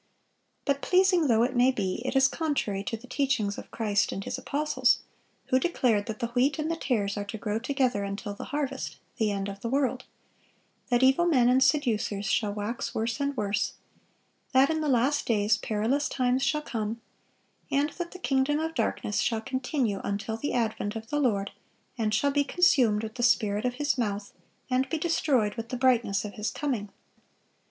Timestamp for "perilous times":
15.57-16.41